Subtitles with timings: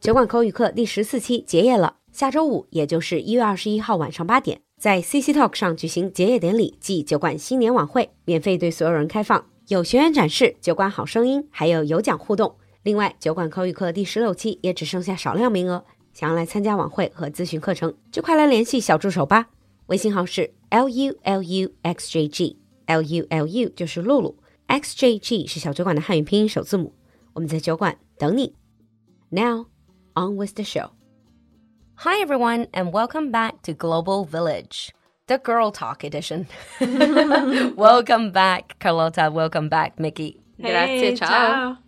[0.00, 12.54] 酒馆口语课第十四期结业了，下周五，也就是一月二十一号晚上八点，在 CC Talk 上举行结业典礼暨酒馆新年晚会，免费对所有人开放，有学员展示、酒馆好声音，还有有奖互动。
[12.84, 19.48] 另外，酒馆口语课第十六期也只剩下少量名额，想要来参加晚会和咨询课程，就快来联系小助手吧。
[19.86, 24.36] 微信号是 l u l u x j g，l u l u 就是露露
[24.68, 26.94] ，x j g 是小酒馆的汉语拼音首字母。
[27.32, 28.54] 我们在酒馆等你。
[29.30, 29.66] Now
[30.18, 30.90] on with the show.
[31.98, 34.92] Hi, everyone, and welcome back to Global Village,
[35.28, 36.48] the Girl Talk edition.
[36.80, 39.30] welcome back, Carlotta.
[39.32, 40.40] Welcome back, Mickey.
[40.60, 41.78] Grazie, ciao.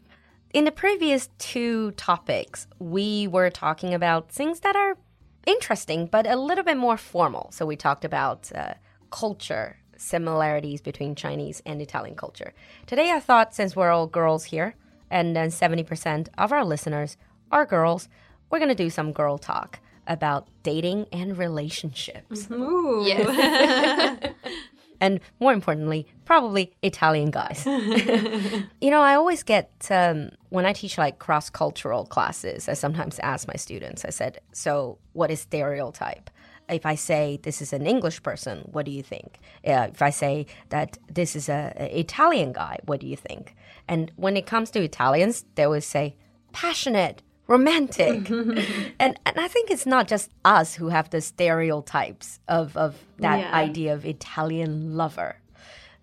[0.52, 4.96] In the previous two topics, we were talking about things that are
[5.44, 7.50] interesting, but a little bit more formal.
[7.50, 8.74] So we talked about uh,
[9.10, 12.52] culture, similarities between Chinese and Italian culture.
[12.86, 14.76] Today, I thought since we're all girls here,
[15.10, 17.16] and then 70% of our listeners
[17.50, 18.08] are girls,
[18.50, 22.48] we're going to do some girl talk about dating and relationships.
[22.50, 23.04] Ooh.
[23.06, 24.32] Yes.
[25.00, 27.64] and more importantly, probably Italian guys.
[28.80, 33.18] you know, I always get, um, when I teach like cross cultural classes, I sometimes
[33.20, 36.28] ask my students, I said, so what is stereotype?
[36.68, 39.38] If I say this is an English person, what do you think?
[39.66, 43.56] Uh, if I say that this is a, a Italian guy, what do you think?
[43.88, 46.14] And when it comes to Italians, they always say
[46.52, 48.30] passionate, romantic.
[49.00, 53.40] and, and I think it's not just us who have the stereotypes of, of that
[53.40, 53.52] Yeah.
[53.54, 55.36] idea of Italian lover.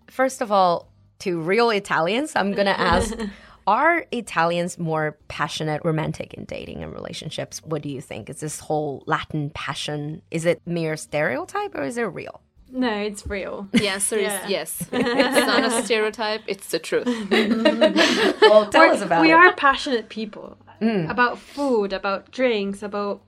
[0.08, 0.88] First of all,
[1.20, 3.12] to real Italians, I'm going to ask
[3.66, 7.60] Are Italians more passionate, romantic in dating and relationships?
[7.62, 8.30] What do you think?
[8.30, 12.40] Is this whole Latin passion, is it mere stereotype or is it real?
[12.70, 13.68] No, it's real.
[13.72, 14.44] The answer Yeah.
[14.44, 14.88] is yes.
[14.92, 17.06] It's not a stereotype, it's the truth.
[18.42, 19.34] Well, tell us about we it.
[19.34, 21.10] are passionate people mm.
[21.10, 23.22] about food, about drinks, about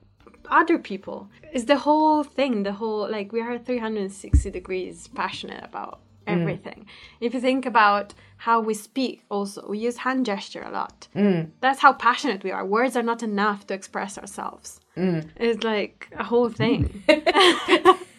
[0.49, 1.29] other people.
[1.53, 6.33] It's the whole thing, the whole, like, we are 360 degrees passionate about mm.
[6.41, 6.85] everything.
[7.19, 11.07] If you think about how we speak, also, we use hand gesture a lot.
[11.15, 11.51] Mm.
[11.61, 12.65] That's how passionate we are.
[12.65, 14.79] Words are not enough to express ourselves.
[14.95, 17.03] It's like a whole thing.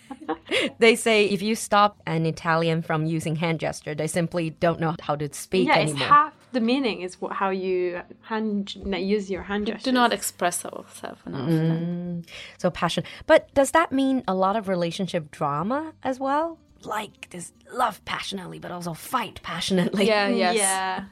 [0.78, 4.96] They say if you stop an Italian from using hand gesture, they simply don't know
[5.00, 9.42] how to speak yeah, it's half the meaning is wh- how you hand use your
[9.42, 9.90] hand gesture.
[9.90, 11.48] Do not express ourselves enough.
[11.48, 12.26] Mm.
[12.58, 13.04] so passion.
[13.26, 16.58] But does that mean a lot of relationship drama as well?
[16.84, 20.06] Like this love passionately, but also fight passionately.
[20.06, 21.04] Yeah, yes, Yeah.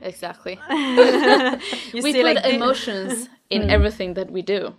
[0.00, 0.58] exactly.
[1.92, 4.74] We see, put like, emotions in everything that we do.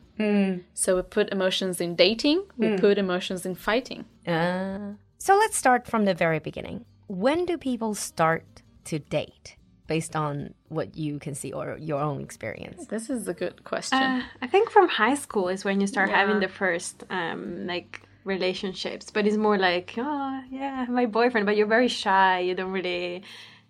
[0.73, 4.05] So we put emotions in dating, we put emotions in fighting.
[4.27, 6.85] Uh, so let's start from the very beginning.
[7.07, 8.45] When do people start
[8.85, 9.55] to date
[9.87, 12.87] based on what you can see or your own experience?
[12.87, 14.01] This is a good question.
[14.01, 18.01] Uh, I think from high school is when you start having the first um like
[18.25, 22.39] relationships, but it's more like oh yeah my boyfriend, but you're very shy.
[22.39, 23.23] You don't really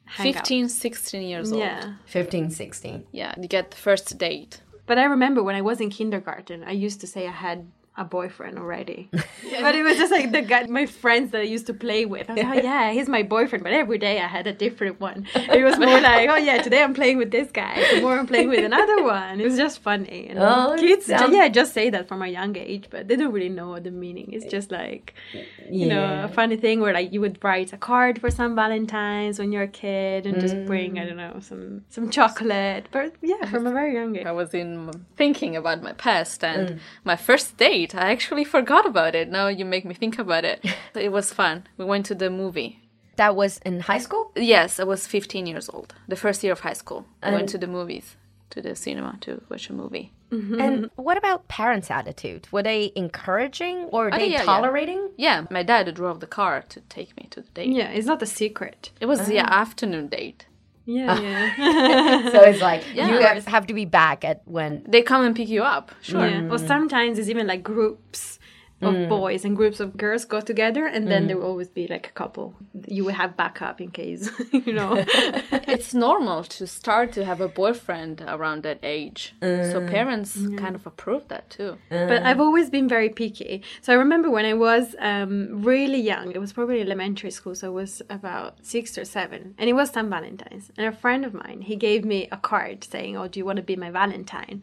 [0.05, 0.47] hang out.
[0.47, 1.61] 15, 16 years old.
[1.61, 3.05] Yeah, 15, 16.
[3.11, 4.61] Yeah, you get the first date.
[4.85, 8.03] but I remember when I was in kindergarten, I used to say I had a
[8.03, 11.73] boyfriend already, but it was just like the guy, my friends that I used to
[11.73, 12.27] play with.
[12.29, 14.99] I was like, oh yeah, he's my boyfriend, but every day I had a different
[14.99, 15.27] one.
[15.35, 18.49] It was more like, oh yeah, today I'm playing with this guy, tomorrow I'm playing
[18.49, 19.39] with another one.
[19.39, 20.27] It was just funny.
[20.29, 23.31] And Oh, kids, sounds- yeah, just say that from a young age, but they don't
[23.31, 24.29] really know the meaning.
[24.33, 25.13] It's just like,
[25.69, 29.37] you know, a funny thing where like you would write a card for some Valentines
[29.37, 31.07] when you're a kid and just bring, I mm.
[31.09, 32.87] don't know, some some chocolate.
[32.91, 34.25] But yeah, from a very young age.
[34.25, 36.79] I was in thinking about my past and mm.
[37.03, 37.82] my first date.
[37.95, 39.29] I actually forgot about it.
[39.29, 40.63] Now you make me think about it.
[40.95, 41.67] it was fun.
[41.77, 42.79] We went to the movie.
[43.15, 44.31] That was in high school?
[44.35, 45.93] Yes, I was 15 years old.
[46.07, 47.05] The first year of high school.
[47.21, 48.15] I went to the movies,
[48.49, 50.11] to the cinema to watch a movie.
[50.31, 50.59] Mm-hmm.
[50.59, 52.47] And what about parents' attitude?
[52.51, 54.45] Were they encouraging or Oh, they yeah, yeah.
[54.45, 55.09] tolerating?
[55.15, 57.69] Yeah, my dad drove the car to take me to the date.
[57.69, 58.89] Yeah, it's not a secret.
[58.99, 59.61] It was the ah.
[59.61, 60.47] afternoon date.
[60.85, 62.31] Yeah, uh, yeah.
[62.31, 63.07] So it's like Yeah.
[63.07, 64.83] you have, have to be back at when.
[64.87, 65.91] They come and pick you up.
[66.01, 66.27] Sure.
[66.27, 66.41] yeah.
[66.45, 66.67] Or mm.
[66.67, 68.39] sometimes it's even like groups
[68.85, 69.09] of mm.
[69.09, 71.27] boys and groups of girls go together, and then mm.
[71.27, 72.55] there will always be like a couple.
[72.87, 75.03] You will have backup in case, you know.
[75.75, 79.33] It's normal to start to have a boyfriend around that age.
[79.41, 79.89] So mm.
[79.89, 81.77] parents kind of approve that too.
[81.89, 83.63] but I've always been very picky.
[83.81, 87.67] So I remember when I was um, really young, it was probably elementary school, so
[87.67, 90.09] I was about six or seven, and it was St.
[90.09, 90.71] Valentine's.
[90.77, 93.57] And a friend of mine, he gave me a card saying, "Oh, do you want
[93.57, 94.61] to be my Valentine?"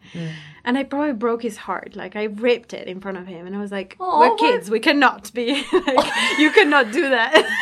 [0.63, 1.95] And I probably broke his heart.
[1.95, 4.39] Like I ripped it in front of him, and I was like, "We're oh what?
[4.39, 4.69] kids.
[4.69, 5.65] We cannot be.
[5.73, 7.45] like, you cannot do that."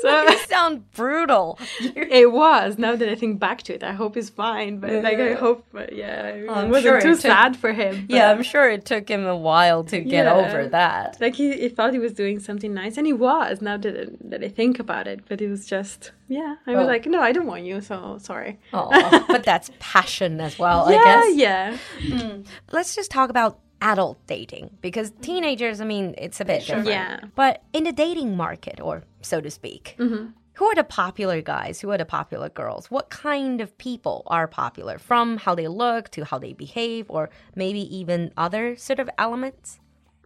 [0.00, 1.58] So you sound brutal.
[1.80, 2.78] it was.
[2.78, 4.78] Now that I think back to it, I hope he's fine.
[4.78, 7.72] But like, I hope, but yeah, it I'm wasn't sure too it took- sad for
[7.72, 8.06] him.
[8.06, 10.34] but- Yeah, I'm sure it took him a while to get Yeah.
[10.34, 11.16] over that.
[11.20, 13.60] like he, he thought he was doing something nice, and he was.
[13.60, 16.54] Now that that I think about it, but it was just yeah.
[16.68, 16.86] I was Oh.
[16.86, 17.80] like, no, I don't want you.
[17.80, 18.60] So sorry.
[18.72, 21.36] Oh, but that's passion as well, yeah, I guess.
[21.36, 22.46] yeah, mm.
[22.70, 25.22] Let's just talk about adult dating because mm-hmm.
[25.22, 26.86] teenagers, I mean, it's a bit different.
[26.86, 27.20] Yeah.
[27.34, 30.26] But in the dating market, or so to speak, mm-hmm.
[30.54, 31.80] who are the popular guys?
[31.80, 32.90] Who are the popular girls?
[32.90, 37.30] What kind of people are popular from how they look to how they behave, or
[37.54, 39.78] maybe even other sort of elements?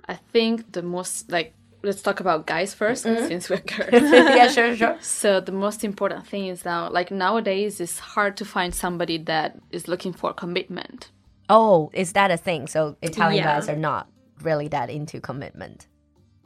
[0.09, 3.27] I think the most like let's talk about guys 1st mm-hmm.
[3.27, 3.57] since we're
[3.91, 4.11] girls.
[4.13, 4.97] yeah, sure, sure.
[5.01, 9.59] so the most important thing is now like nowadays it's hard to find somebody that
[9.71, 11.11] is looking for commitment.
[11.49, 12.67] Oh, is that a thing?
[12.67, 13.55] So Italian Yeah.
[13.55, 14.09] guys are not
[14.43, 15.87] really that into commitment.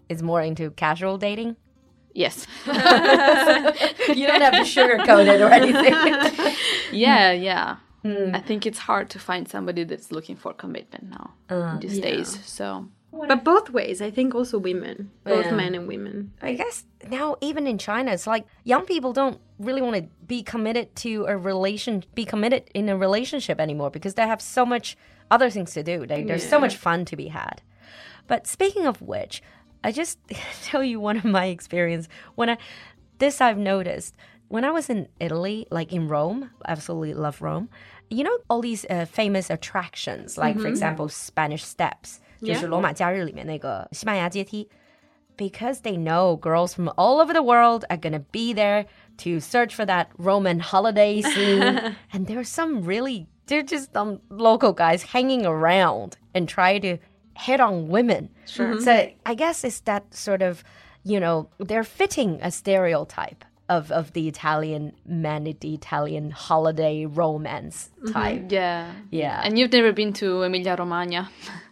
[0.08, 1.56] It's more into casual dating.
[2.14, 2.46] Yes.
[4.14, 6.54] You don't have to sugarcoat it or anything.
[6.92, 7.76] yeah, yeah.
[8.02, 8.34] Hmm.
[8.34, 12.38] I think it's hard to find somebody that's looking for commitment now these uh, days.
[12.46, 12.88] So
[13.28, 14.00] but both ways.
[14.02, 15.54] I think also women, both Yeah.
[15.54, 16.32] men and women.
[16.42, 20.42] I guess now even in China, it's like young people don't really want to be
[20.42, 24.96] committed to a relation, be committed in a relationship anymore because they have so much
[25.30, 26.06] other things to do.
[26.06, 27.62] They, There's so much fun to be had.
[28.26, 29.42] But speaking of which,
[29.84, 30.18] I just
[30.62, 32.58] tell you one of my experience when I
[33.18, 34.14] this I've noticed
[34.48, 37.68] when I was in Italy, like in Rome, absolutely love Rome.
[38.10, 44.67] You know all these uh, famous attractions, like for example Spanish Steps, 就是罗马假日里面那个西班牙阶梯。
[45.37, 48.85] because they know girls from all over the world are going to be there
[49.17, 51.95] to search for that Roman holiday scene.
[52.13, 56.97] and there's some really, they're just some local guys hanging around and try to
[57.35, 58.29] hit on women.
[58.45, 58.79] Sure.
[58.81, 60.63] So I guess it's that sort of,
[61.03, 63.43] you know, they're fitting a stereotype.
[63.69, 68.51] Of, of the Italian man, the Italian holiday romance type.
[68.51, 68.91] yeah.
[69.11, 69.39] Yeah.
[69.45, 71.29] And you've never been to Emilia Romagna.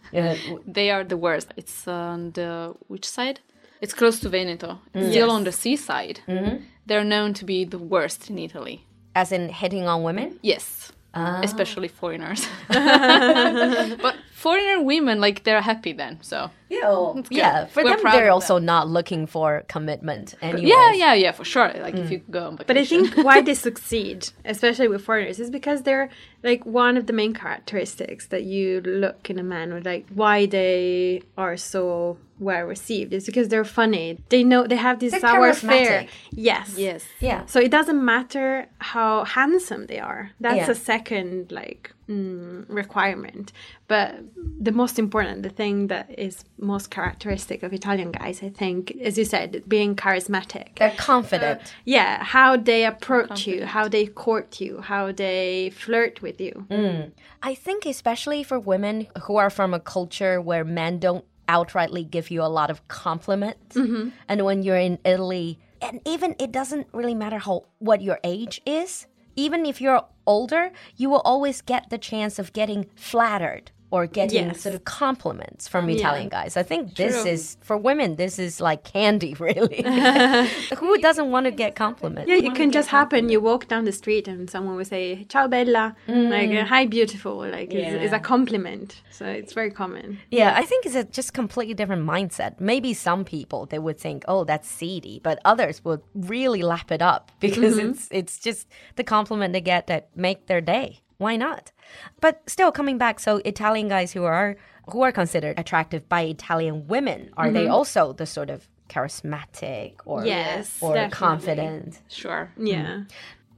[0.65, 1.53] They are the worst.
[1.57, 3.39] It's on the which side?
[3.81, 4.79] It's close to Veneto.
[4.93, 5.11] It's mm.
[5.11, 6.21] still on the seaside.
[6.27, 6.63] Mm-hmm.
[6.85, 8.85] They're known to be the worst in Italy.
[9.15, 10.37] as in hitting on women?
[10.41, 10.91] Yes.
[11.13, 11.39] Ah.
[11.41, 12.45] Especially foreigners.
[12.67, 16.51] but foreigner women, like, they're happy then, so.
[16.69, 17.65] Yeah, yeah.
[17.65, 20.35] For We're them, they're of also not looking for commitment.
[20.41, 20.67] Anyway.
[20.67, 21.71] Yeah, yeah, yeah, for sure.
[21.79, 25.49] Like, if you go on But I think why they succeed, especially with foreigners, is
[25.49, 26.09] because they're
[26.43, 30.45] like one of the main characteristics that you look in a man or like why
[30.45, 34.19] they are so well received is because they're funny.
[34.29, 36.03] They know they have this They're savoir faire.
[36.03, 36.09] charismatic.
[36.31, 36.75] Yes.
[36.77, 37.05] Yes.
[37.19, 37.45] Yeah.
[37.45, 40.31] So it doesn't matter how handsome they are.
[40.39, 40.71] That's Yeah.
[40.71, 43.51] a second like mm, requirement.
[43.87, 44.15] But
[44.59, 49.17] the most important, the thing that is most characteristic of Italian guys, I think, as
[49.17, 50.75] you said, being charismatic.
[50.77, 51.61] They're confident.
[51.61, 56.65] Uh, yeah, how they approach you, how they court you, how they flirt with you.
[56.69, 57.11] Mm.
[57.41, 62.31] I think, especially for women who are from a culture where men don't outrightly give
[62.31, 64.09] you a lot of compliments, mm-hmm.
[64.27, 68.61] and when you're in Italy, and even it doesn't really matter how what your age
[68.65, 69.07] is.
[69.37, 74.47] Even if you're older, you will always get the chance of getting flattered or getting
[74.47, 74.61] Yes.
[74.61, 76.57] sort of compliments from Italian guys.
[76.57, 78.15] I think this is for women.
[78.15, 79.83] This is like candy, really.
[80.79, 82.27] Who doesn't want to get compliments?
[82.29, 83.29] Yeah, it can just happen.
[83.29, 87.37] You walk down the street and someone will say "Ciao, bella," like uh, "Hi, beautiful."
[87.37, 90.19] Like it's, it's a compliment, so it's very common.
[90.31, 92.59] Yeah, I think it's a just completely different mindset.
[92.59, 97.01] Maybe some people they would think, "Oh, that's seedy," but others would really lap it
[97.01, 100.99] up because it's it's just the compliment they get that make their day.
[101.17, 101.71] Why not?
[102.19, 104.57] But still coming back, so Italian guys who are
[104.89, 107.73] who are considered attractive by Italian women, are they mm-hmm.
[107.73, 111.17] also the sort of charismatic or Yes, or definitely.
[111.17, 112.01] confident?
[112.07, 112.51] Sure.
[112.55, 112.67] Hmm.
[112.67, 113.03] Yeah.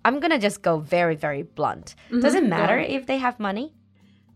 [0.06, 1.96] I'm gonna just go very very blunt.
[2.08, 2.22] Mm-hmm.
[2.22, 3.74] Does it matter if they have money?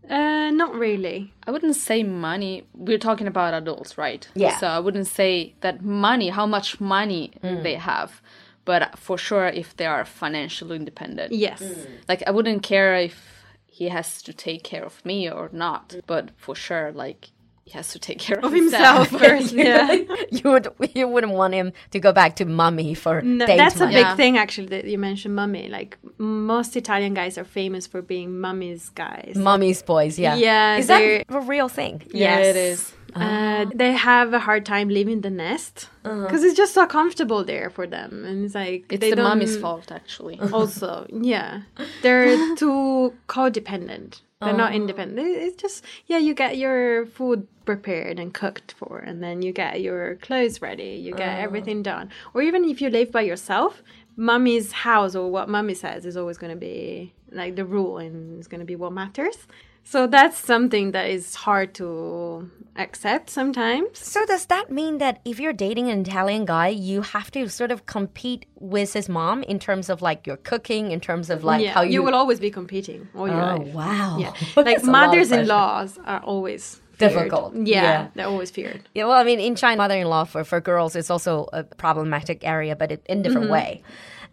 [0.08, 1.32] Uh, not really.
[1.46, 2.66] I wouldn't say money.
[2.74, 4.28] We're talking about adults, right?
[4.34, 4.58] Yeah.
[4.58, 7.62] So I wouldn't say that money, how much money hmm.
[7.62, 8.20] they have,
[8.64, 11.32] but for sure if they are financially independent.
[11.32, 11.62] Yes.
[11.62, 11.86] Mm.
[12.08, 16.30] Like I wouldn't care if he has to take care of me or not, but
[16.36, 17.30] for sure, like
[17.64, 19.52] he has to take care of, Of himself first.
[19.52, 19.92] Yeah.
[20.30, 23.76] you would you wouldn't want him to go back to mummy for No, date that's
[23.80, 24.16] a big Yeah.
[24.16, 25.68] thing actually that you mentioned mummy.
[25.68, 29.34] Like most Italian guys are famous for being mummy's guys.
[29.36, 30.34] Mummy's boys, yeah.
[30.34, 32.02] Yeah, Is that a real thing?
[32.12, 32.46] Yeah, Yes.
[32.46, 32.92] it is.
[33.14, 37.68] Uh, they have a hard time leaving the nest because it's just so comfortable there
[37.68, 40.40] for them, and it's like It's they the don't- fault, actually.
[40.50, 41.60] Also, yeah,
[42.00, 44.22] they're too codependent.
[44.44, 44.76] They're not oh.
[44.76, 45.26] independent.
[45.26, 49.80] It's just yeah, you get your food prepared and cooked for, and then you get
[49.80, 51.00] your clothes ready.
[51.02, 51.42] You get oh.
[51.42, 52.10] everything done.
[52.34, 53.82] Or even if you live by yourself,
[54.16, 58.38] mommy's house or what mommy says is always going to be like the rule, and
[58.38, 59.36] it's going to be what matters.
[59.84, 63.98] So that's something that is hard to accept sometimes.
[63.98, 67.72] So does that mean that if you're dating an Italian guy, you have to sort
[67.72, 71.62] of compete with his mom in terms of like your cooking, in terms of like
[71.64, 73.74] yeah, how you, you will always be competing all your Oh life.
[73.74, 74.18] wow!
[74.20, 76.80] Yeah, like a lot of mothers-in-laws are always.
[77.08, 77.54] Difficult.
[77.54, 78.08] Yeah, Yeah.
[78.14, 78.82] they're always feared.
[78.94, 82.74] Yeah, well, I mean, in China, mother-in-law for, for girls is also a problematic area,
[82.76, 83.82] but it, in different way.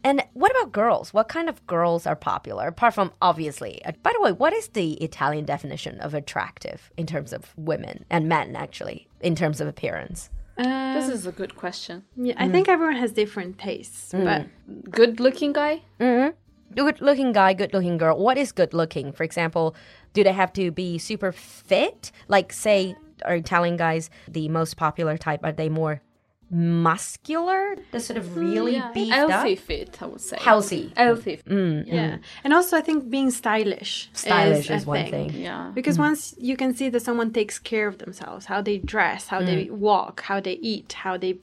[0.03, 1.13] And what about girls?
[1.13, 2.67] What kind of girls are popular?
[2.67, 7.05] Apart from obviously, uh, by the way, what is the Italian definition of attractive in
[7.05, 10.29] terms of women and men, actually, in terms of appearance?
[10.57, 12.03] Uh, This is a good question.
[12.15, 14.45] yeah, I think everyone has different tastes, but
[14.89, 15.81] Good looking guy?
[16.75, 18.17] Good looking guy, good looking girl.
[18.17, 19.11] What is good looking?
[19.11, 19.75] For example,
[20.13, 22.11] do they have to be super fit?
[22.27, 22.95] Like, say,
[23.25, 25.41] are Italian guys the most popular type?
[25.43, 26.01] Are they more
[26.51, 27.75] muscular?
[27.91, 29.59] The sort of mm, really beefed Healthy up?
[29.59, 30.37] fit, I would say.
[30.39, 30.93] Healthy.
[30.95, 31.37] Healthy.
[31.37, 31.83] Mm, mm.
[31.85, 31.93] fit.
[31.93, 35.31] yeah, and also I think being stylish, Stylish is, is one thing.
[35.31, 35.41] thing.
[35.41, 35.71] Yeah.
[35.73, 39.41] Because once you can see that someone takes care of themselves, how they dress, how
[39.41, 41.39] they walk, how they eat, how they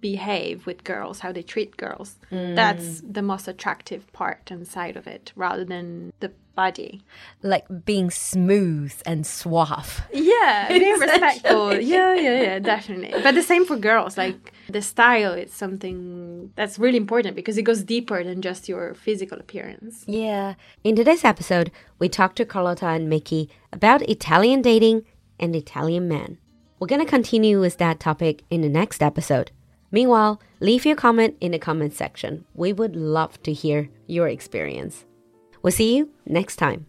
[0.00, 2.54] behave with girls, how they treat girls, mm.
[2.54, 7.02] that's the most attractive part and side of it, rather than the body.
[7.42, 10.02] Like being smooth and suave.
[10.12, 11.74] Yeah, being respectful.
[11.74, 13.22] Yeah, yeah, yeah, definitely.
[13.22, 14.18] But the same for girls.
[14.18, 18.94] Like the style is something that's really important because it goes deeper than just your
[18.94, 20.04] physical appearance.
[20.08, 20.54] Yeah.
[20.82, 25.04] In today's episode, we talked to Carlotta and Mickey about Italian dating
[25.38, 26.38] and Italian men.
[26.78, 29.50] We're going to continue with that topic in the next episode.
[29.96, 32.44] Meanwhile, leave your comment in the comment section.
[32.52, 35.06] We would love to hear your experience.
[35.62, 36.84] We'll see you next time.